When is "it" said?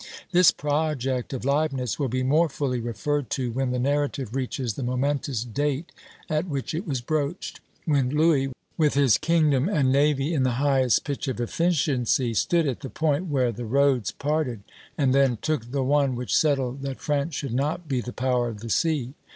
6.73-6.87